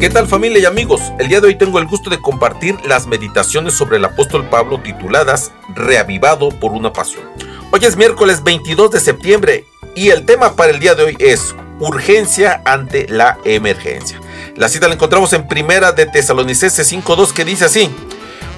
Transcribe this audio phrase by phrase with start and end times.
[0.00, 1.12] ¿Qué tal familia y amigos?
[1.18, 4.80] El día de hoy tengo el gusto de compartir las meditaciones sobre el apóstol Pablo
[4.80, 7.24] tituladas Reavivado por una pasión.
[7.70, 11.54] Hoy es miércoles 22 de septiembre y el tema para el día de hoy es
[11.80, 14.18] Urgencia ante la emergencia.
[14.56, 17.90] La cita la encontramos en primera de Tesalonicenses 5.2 que dice así.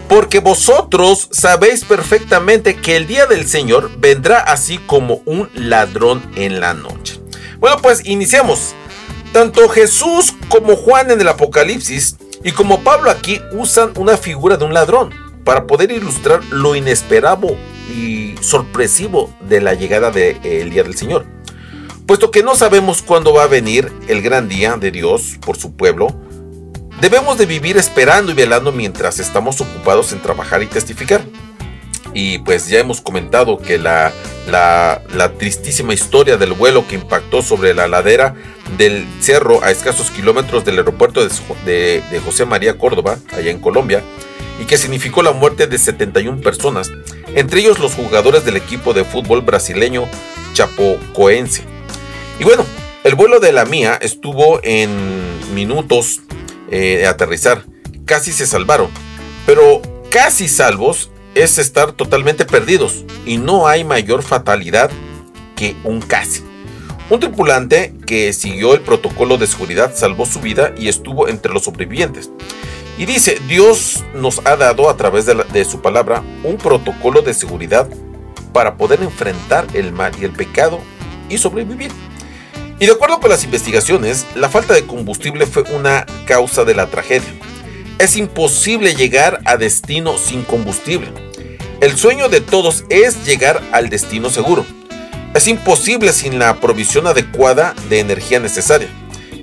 [0.09, 6.61] Porque vosotros sabéis perfectamente que el día del Señor vendrá así como un ladrón en
[6.61, 7.21] la noche.
[7.59, 8.77] Bueno, pues iniciamos.
[9.33, 14.67] Tanto Jesús como Juan en el Apocalipsis y como Pablo aquí usan una figura de
[14.67, 15.11] un ladrón
[15.43, 17.57] para poder ilustrar lo inesperado
[17.91, 21.25] y sorpresivo de la llegada del día del Señor.
[22.07, 25.75] Puesto que no sabemos cuándo va a venir el gran día de Dios por su
[25.77, 26.15] pueblo,
[27.01, 31.23] debemos de vivir esperando y velando mientras estamos ocupados en trabajar y testificar.
[32.13, 34.13] Y pues ya hemos comentado que la,
[34.47, 38.35] la, tristísima historia del vuelo que impactó sobre la ladera
[38.77, 41.27] del cerro a escasos kilómetros del aeropuerto
[41.65, 44.03] de, José María Córdoba, allá en Colombia,
[44.61, 46.91] y que significó la muerte de 71 personas,
[47.35, 50.09] entre ellos los jugadores del equipo de fútbol brasileño
[50.53, 51.63] Chapocoense.
[52.39, 52.65] Y bueno,
[53.05, 54.91] el vuelo de la mía estuvo en
[55.55, 56.21] minutos
[56.71, 57.65] eh, de aterrizar,
[58.05, 58.91] casi se salvaron,
[59.47, 64.91] pero casi salvos es estar totalmente perdidos y no hay mayor fatalidad
[65.57, 66.43] que un casi.
[67.11, 71.65] Un tripulante que siguió el protocolo de seguridad salvó su vida y estuvo entre los
[71.65, 72.31] sobrevivientes.
[72.99, 77.89] Y dice, Dios nos ha dado a través de, su palabra un protocolo de seguridad
[78.53, 80.79] para poder enfrentar el mal y el pecado
[81.29, 81.91] y sobrevivir.
[82.79, 86.87] Y de acuerdo con las investigaciones, la falta de combustible fue una causa de la
[86.87, 87.33] tragedia.
[88.03, 91.07] Es imposible llegar a destino sin combustible.
[91.81, 94.67] El sueño de todos es llegar al destino seguro.
[95.35, 98.89] Es imposible sin la provisión adecuada de energía necesaria.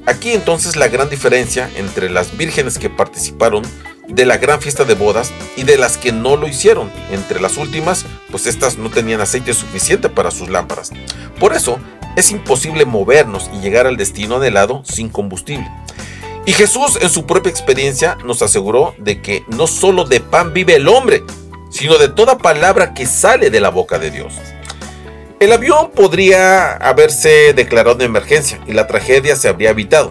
[0.06, 3.64] Aquí entonces la gran diferencia entre las vírgenes que participaron
[4.10, 6.92] de la gran fiesta de bodas y de las que no lo hicieron.
[7.12, 10.92] Entre las últimas, pues estas no tenían aceite suficiente para sus lámparas.
[11.40, 11.80] Por eso,
[12.18, 15.72] es imposible movernos y llegar al destino anhelado sin combustible.
[16.46, 20.76] Y Jesús en su propia experiencia nos aseguró de que no solo de pan vive
[20.76, 21.24] el hombre,
[21.70, 24.34] sino de toda palabra que sale de la boca de Dios.
[25.40, 30.10] El avión podría haberse declarado de emergencia y la tragedia se habría evitado,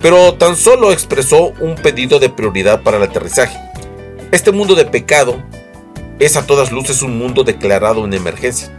[0.00, 3.58] pero tan solo expresó un pedido de prioridad para el aterrizaje.
[4.30, 5.42] Este mundo de pecado
[6.18, 8.78] es a todas luces un mundo declarado en emergencia.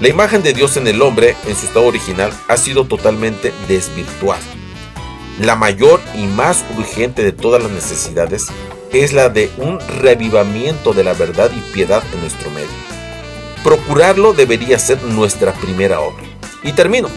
[0.00, 4.42] La imagen de Dios en el hombre, en su estado original, ha sido totalmente desvirtuada.
[5.40, 8.46] La mayor y más urgente de todas las necesidades
[8.92, 12.68] es la de un revivamiento de la verdad y piedad en nuestro medio.
[13.64, 16.22] Procurarlo debería ser nuestra primera obra.
[16.62, 17.08] Y termino.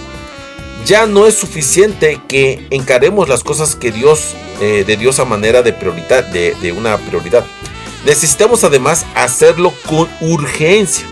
[0.86, 5.62] Ya no es suficiente que encaremos las cosas que Dios, eh, de Dios a manera
[5.62, 7.46] de, prioridad, de, de una prioridad.
[8.04, 11.06] Necesitamos además hacerlo con urgencia.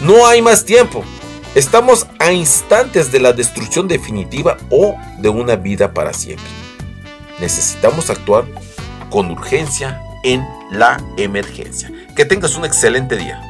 [0.00, 1.04] No hay más tiempo.
[1.56, 6.44] Estamos a instantes de la destrucción definitiva o de una vida para siempre.
[7.40, 8.44] Necesitamos actuar
[9.08, 11.90] con urgencia en la emergencia.
[12.14, 13.40] Que tengas un excelente día.